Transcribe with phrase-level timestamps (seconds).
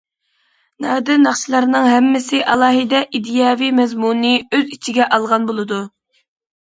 [0.85, 5.83] نادىر ناخشىلارنىڭ ھەممىسى ئالاھىدە ئىدىيەۋى مەزمۇننى ئۆز ئىچىگە ئالغان بولىدۇ.